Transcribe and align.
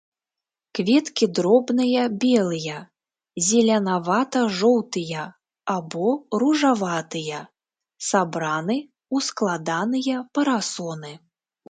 Кветкі 0.77 1.25
дробныя 1.39 2.05
белыя, 2.23 2.77
зелянява-жоўтыя 3.49 5.27
або 5.77 6.07
ружаватыя, 6.43 7.39
сабраны 8.09 8.77
ў 8.83 9.17
складаныя 9.31 10.29
парасоны. 10.39 11.13